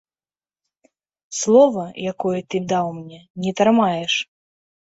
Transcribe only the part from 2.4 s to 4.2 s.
ты даў мне, не трымаеш.